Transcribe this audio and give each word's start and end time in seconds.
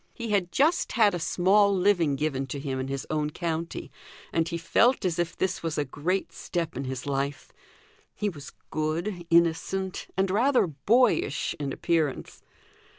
He 0.15 0.31
had 0.31 0.51
just 0.51 0.93
had 0.93 1.13
a 1.13 1.19
small 1.19 1.71
living 1.77 2.15
given 2.15 2.47
to 2.47 2.59
him 2.59 2.79
in 2.79 2.87
his 2.87 3.05
own 3.11 3.29
county, 3.29 3.91
and 4.33 4.49
he 4.49 4.57
felt 4.57 5.05
as 5.05 5.19
if 5.19 5.35
this 5.37 5.61
was 5.61 5.77
a 5.77 5.85
great 5.85 6.31
step 6.33 6.75
in 6.75 6.85
his 6.85 7.05
life. 7.05 7.53
He 8.15 8.27
was 8.27 8.53
good, 8.71 9.27
innocent, 9.29 10.07
and 10.17 10.31
rather 10.31 10.65
boyish 10.65 11.53
in 11.59 11.71
appearance. 11.71 12.41